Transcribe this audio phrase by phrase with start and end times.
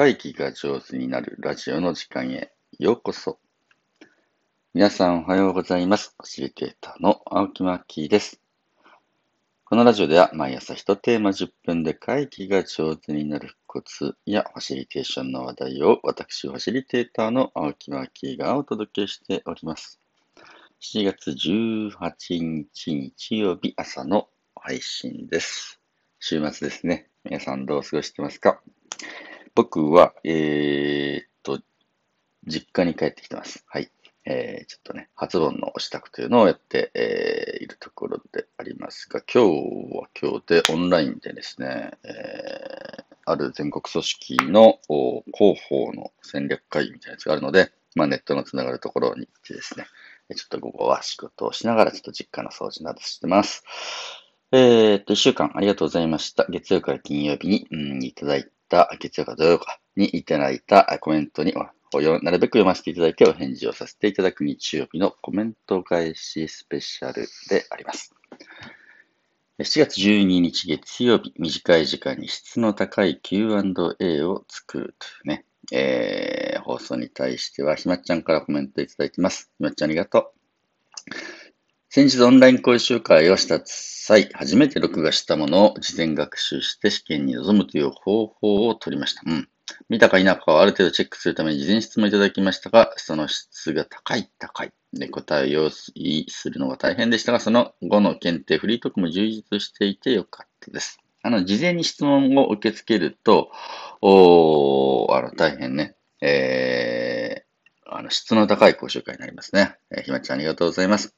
[0.00, 3.38] 会議が上手になるラジオの時間へようこそ。
[4.72, 6.14] 皆さんおはようございます。
[6.16, 8.40] ファシリテーターの青木マッキーです。
[9.66, 20.00] このラジオでは毎朝1テーマ10分で会議が上手になるコツやファシリテーションの話題を私、ファシリテーターの青木マッキーがお届けしております。
[20.80, 21.92] 7月18
[22.40, 25.78] 日日曜日朝の配信です。
[26.20, 27.10] 週末ですね。
[27.22, 28.62] 皆さんどう過ごしてますか？
[29.62, 31.60] 僕は、えー、っと、
[32.46, 33.62] 実家に帰ってきてます。
[33.68, 33.90] はい。
[34.24, 44.78] えー、ちょっとね、初盆の支度というのをやって、えー、いるところでありますが、今日は今日でオンラインでですね、えー、ある全国組織の
[45.34, 49.84] 広報の戦略会議みたいなやつがあるので、まあ、ネットのつながるところに行ってですね、
[50.34, 53.62] ちょっと午後は仕事をしながら、ちょっと実家の掃除などしてます。
[54.52, 56.46] えー、っと、一週間ありがとうございました。
[56.48, 68.14] 月曜から金曜日に、うん、いただいた、月曜か土曜かにいただいたコメントになるべく読ませていただいてお返事をさせていただく日曜日のコメント返しスペシャルであります。
[69.58, 79.50] 7月12日月曜日、短い時間に質の高い Q&A を作るというね、えー、放送に対しては、ひまっちゃんからコメントいただいてます。
[79.58, 80.39] ひまっちゃんありがとう。
[81.92, 89.22] 先日オンライン講習会をした際、初めて録画したものを事前学習して試験に臨むという方法を取りました。
[89.26, 89.48] うん。
[89.88, 94.72] 見たか否かをある程度チェックするために事前質問いただきましたが、その質が高い、高い。
[94.92, 101.00] で、答えを用意するのが大変でしたが、その後の検定、フリートークも充実していてよかったです。
[101.24, 103.50] あの、事前に質問を受け付けると、
[104.00, 109.74] おあの、大変ね、えー、あの、質の高い講習会になりますね。
[109.90, 111.16] えー、ひまちゃんありがとうございます。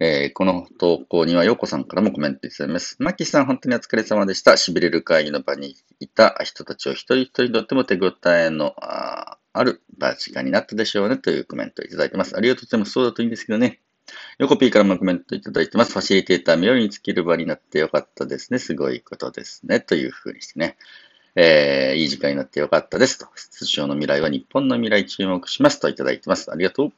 [0.00, 2.96] えー、この投稿には、ようこさんからもコメントいただきます。
[3.00, 4.52] マッキさん、本当にお疲れ様でした。
[4.52, 12.36] 痺れる会議の場にいた人たちを一人一人とっても手応えのああるバ時間になったでしょうねというコメントをいただいてます。
[12.36, 12.92] ありがとうございます。
[12.92, 13.80] そうだといいんですけどね。
[14.38, 15.92] ヨコピーからもコメントいただいてます。
[15.92, 18.58] ファシリテーター、妙に尽きる場になってよかったですね。
[18.58, 19.80] すごいことですね。
[19.80, 20.76] というふうにしてね。
[21.34, 23.26] えー、いい時間になってよかったですと。
[23.36, 26.50] 出場の未来は日本の未来注目しますといただいてます。
[26.50, 26.92] ありがとう。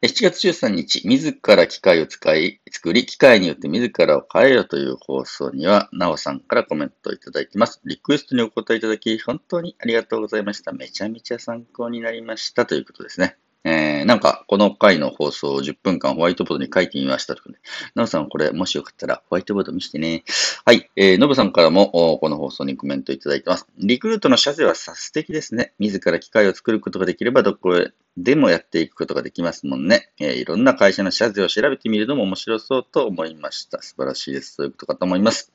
[0.00, 7.82] 7月13日、自ら機械を使い、作り、機械によって自らを変えよという放送には、なおさんからコメントをいただいてます。
[7.84, 10.72] リクエストにお答えいただき、本当にありがとうございました。
[10.72, 13.36] めちゃめちゃ参考になりましたということですね。
[13.64, 17.56] えー、なんか、この回の放送を10分間ホワイトボードに書いてみましたとかね。
[17.94, 20.24] なおさん、これ、もしよかったら、ホワイトボード見せてね。
[20.64, 20.90] はい。
[20.96, 23.68] えー、のぶさんからも、この放送にコメントいただいてます。
[23.78, 25.74] リクルートの社税はさ素敵ですね。
[25.78, 30.10] 自ら機械を作ることができれば、どこへでもやっていくことができますもんね。
[30.18, 33.80] えー、いろんな会社の社税を調べてみるのも面白そうと思いました。
[33.80, 34.54] 素晴らしいです。
[34.54, 35.52] そういうことかと思います。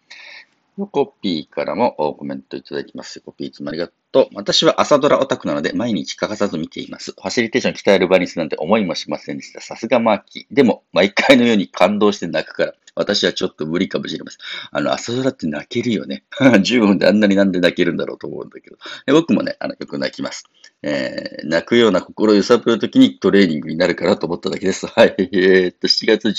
[0.86, 3.20] コピーからもコメントいただきます。
[3.22, 4.28] コピーいつもありがとう。
[4.36, 7.14] 私は朝ドラオタクなので毎日欠かさず見ています。
[7.14, 9.62] ファシリテーション鍛える場にするなんて思いもしませんでした。
[9.62, 10.46] さすがマーキー。
[10.52, 12.74] でも、毎回のように感動して泣くから。
[12.98, 14.40] 私はちょっと無理かもしれません。
[14.72, 16.24] あの、朝ドラって泣けるよね。
[16.42, 18.78] 15分であんなになんで泣けるんだろうと思うんだけど。
[19.14, 20.46] 僕もね、あの、よく泣きます。
[20.82, 24.88] えー、泣くような心を揺さぶるときにトレーニングになるかなと思っただけです。
[24.88, 25.16] はい。
[25.18, 26.34] えー、っと、7月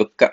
[0.00, 0.32] 曲か。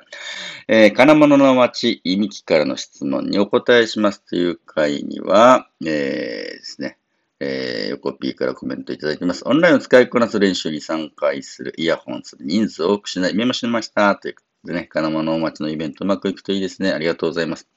[0.67, 6.97] えー、金物の街、いみきからの質問にお答えしますという回には、えー、ですね、
[7.39, 9.44] えー、横 P からコメントいただきます。
[9.45, 14.16] オンラインを使いこなす練習に参加するイヤホンする人数を多くしない、見ましました。
[14.16, 14.35] という
[14.67, 16.91] でね、金物町のイベントうまくいくといいですね。
[16.91, 17.67] ありがとうございます。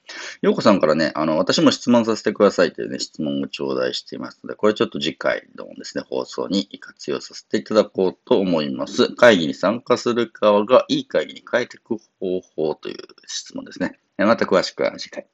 [0.41, 9.15] ようこさんからね、あの、私も質問させてくださいというね、質問を頂戴していますので、これちょっと次回のですね、放送に活用させていただこうと思います。
[9.15, 13.99] 会議に参加する側がいい会議に変えていく方法という質問ですね。
[14.17, 15.25] また詳しくは次回。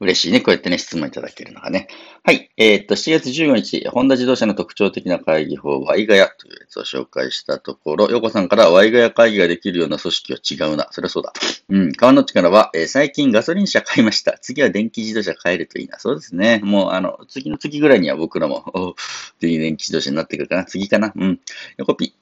[0.00, 0.40] 嬉しいね。
[0.40, 1.88] こうやってね、質問いただけるのがね。
[2.24, 2.50] はい。
[2.56, 10.38] えー、っと、7月15日、ホンダ自動車の特徴的な会議法、ワイガヤというやつを紹介したところ、ヨコさんからワイガヤ会議ができるような組織は
[10.70, 10.88] 違うな。
[10.90, 11.32] そりゃそうだ。
[11.68, 11.92] うん。
[11.92, 14.38] 川の力は、えー、最近ガソリン車買いました。
[14.38, 15.98] 次は電気自動車買えるといいな。
[15.98, 16.60] そうですね。
[16.62, 18.96] もう、あの、次の次ぐらいには僕らも、
[19.40, 20.64] 次電気自動車になってくるかな。
[20.64, 21.12] 次かな。
[21.14, 21.40] うん。
[21.76, 22.14] ヨコピ。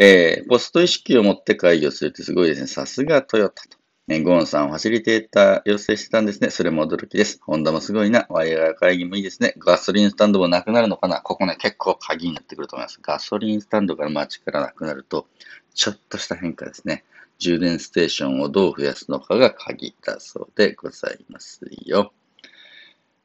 [0.00, 2.66] えー、ポスト意識を持って会議をするってすごいですね。
[2.68, 3.77] さすがトヨタと。
[4.08, 6.48] ね、ゴーンさん、ファシリテーター要請してたんですね。
[6.48, 7.40] それも驚きです。
[7.42, 8.24] ホンダもすごいな。
[8.30, 9.52] ワイヤー会議もいいですね。
[9.58, 13.00] ガソリンスタンドもなくなるのかなここね、結構鍵になってくると思います。
[13.02, 15.26] ガソリンスタンドから街からなくなると、
[15.74, 17.04] ちょっとした変化ですね。
[17.38, 22.14] 充電ステーションをどう増やすのかが鍵だそうでございますよ。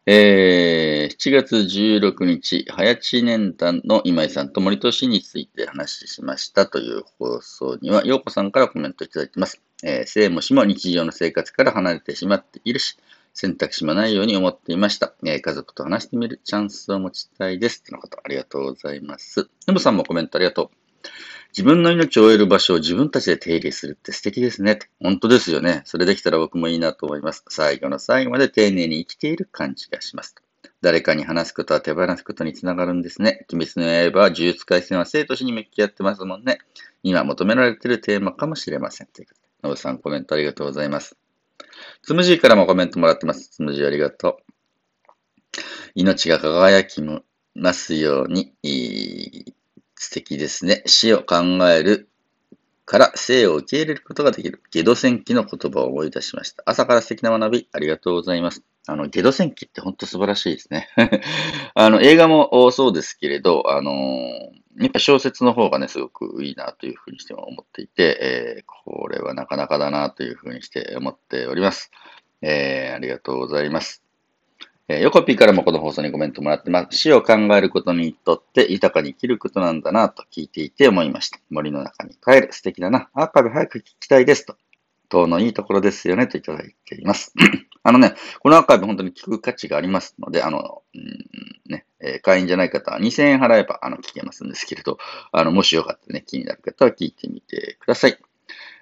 [0.05, 9.61] えー、7月16日、早知年団の今井さんと森俊について話しましたという放送には、陽子さんからコメントいただいています。
[9.81, 12.97] えー、生も死も日常の生活から離れてしまっているし、
[13.33, 15.13] 選択肢もないように思っていました。
[15.23, 17.81] えー、家族と話してみるチャンスを持ちたいです。
[17.81, 19.47] とのこと、ありがとうございます。
[19.67, 20.69] のぶさんもコメントありがとう。
[21.55, 24.79] 自分の命を終える場所を自分たちで手入れするって素敵ですね。
[24.99, 25.83] 本当ですよね。
[25.85, 27.45] それできたら僕もいいなと思います。
[27.47, 30.33] 最後の最後まで丁寧に生きている感じがします。
[30.81, 33.45] 誰かに話すことは手放すことにつながるんですね。
[33.53, 36.57] 鬼滅の刃は呪術回戦は生と死に向き合ってますもんね。
[37.03, 39.07] 今求められているテーマかもしれません。
[39.13, 41.15] ということで、のぶさんコメントありがとうございます。
[42.01, 43.49] つむじーからもコメントもらってます。
[43.49, 45.61] つむじありがとう。
[45.93, 47.03] 命が輝き
[47.55, 48.53] ますように、
[50.03, 50.83] 素敵ですね。
[50.85, 51.35] 死を考
[51.69, 52.09] える
[52.85, 54.61] から生を受け入れることができる。
[54.71, 56.63] ゲド戦記の言葉を思い出しました。
[56.65, 58.63] 朝から素敵な学び、ありがとうございます。
[58.85, 60.89] あの、ゲド戦記って本当素晴らしいですね。
[61.73, 63.91] あの、映画もそうですけれど、あの
[64.79, 71.91] やっぱ小説の方がね、すごくいいなというふうにして思っていて、えー、これはなかなかだなというふうにして思っております。
[72.41, 74.03] えー、ありがとうございます。
[74.89, 76.97] えー、横 P からもこの放送にコメントもらってます。
[76.97, 81.39] 死を考えることにとって豊かに生きることなんだなと聞いていて思いました。
[81.49, 82.49] 森の中に帰る。
[82.51, 83.09] 素敵だな。
[83.13, 84.57] アーカイブ早く聞きたいですと。
[85.09, 87.33] 等のいいところですよねといただいています。
[87.83, 94.97] あのね、このアーカイブ本当に聞く価値がありますので、あの、うんね、えー、会員じゃない方は2000円払えばあの聞けますんですけれど、
[95.31, 98.17] あの、もしよかったらね、気になる方は聞いてみてください。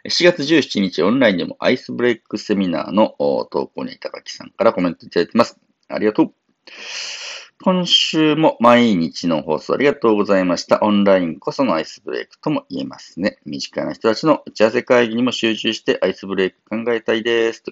[0.06, 3.16] 4月17日オンラインでもアイスブレイクセミナーの
[3.52, 5.60] 投稿に高木さんからコメントいただいてます。
[5.94, 6.34] ありがとう。
[7.64, 10.80] 今週も毎日の放送ありがとうございました。
[10.82, 13.38] オンラインこそのアイスブレイクとも言えますね。
[13.46, 17.62] 身近な人たちの打ち合わせ会議にも集中してアイスブレイク考えたいです。
[17.62, 17.72] と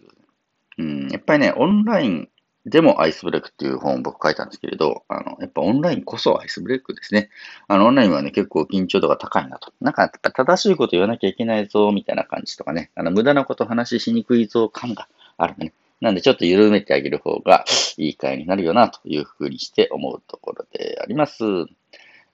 [0.77, 2.29] うん、やっぱりね、オンライン
[2.65, 7.29] でもアイスブレイクっていう本を僕書いたんですけれど、あの、やっぱオンラインこそアイスブレイクですね。
[7.67, 9.73] あの、オンラインはね、結構緊張度が高いなと。
[9.81, 12.91] なんか、正しいこと言わなきゃいけないぞ、みたいな感じとかね。
[12.95, 15.07] あの、無駄なこと話しにくいぞ、感が
[15.37, 15.73] あるね。
[16.01, 17.65] なんでちょっと緩めてあげる方が
[17.97, 21.43] いい回になるよなというふうにして思うところであります。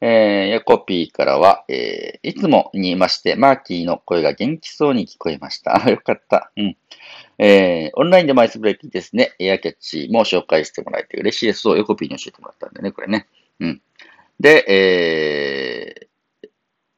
[0.01, 5.83] えー、ヤコピーからは、えー、いつもにいまして、マーキーの声が元気そうに聞こえました。
[5.83, 6.51] あ、よかった。
[6.57, 6.77] うん。
[7.39, 9.33] えー、オンラインでマイスブレーキですね。
[9.39, 11.61] エアキャッチも紹介してもらえて嬉しいです。
[11.61, 13.27] そう、ヤコピーに教えてもらったんでね、これね。
[13.59, 13.81] うん。
[14.39, 16.07] で、えー、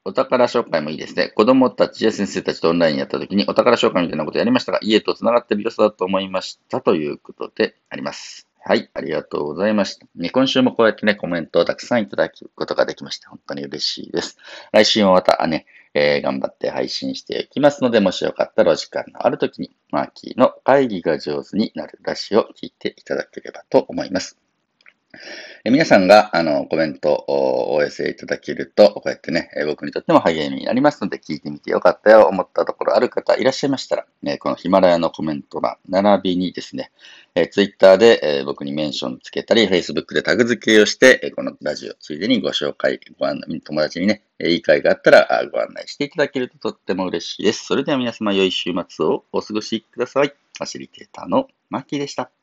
[0.08, 1.28] お宝紹介もいいですね。
[1.28, 8.48] 子供たちや先生たちとオンラインやった時にお宝紹介みたいなことやりましたが、家と繋がってる良さだと思いましたということであります。
[8.64, 10.08] はい、ありがとうございました。
[10.16, 14.38] ね、今週もこうやってね、コメントをたくさんいただくことができまして、本当に嬉しいです。
[14.72, 24.38] 来週もまたね、えー、頑張って配信していきますので、もしよかったらお時間のある時に、マーキーの会議が上手になるラジオを聞いていただければと思います。
[25.70, 36.92] 皆さんがあのコメントをお寄せいただけると、こうやってね、僕にとっても励みになりますので、聞いてみてよかったよ、思ったところある方いらっしゃいましたら、ね、このヒマラヤのコメント欄、並びにですね、
[37.36, 47.66] え Twitter で、え僕にメンションつけたり、Facebook でタグ付けをして、えこのラジオついでにご紹介、ご案内、友達にね、いい会があったらご案内していただけるととっても嬉しいです。
[47.66, 50.28] それでは皆様良い週末をお過ごしください。
[50.30, 52.37] ファシリテーターのマッキーでした。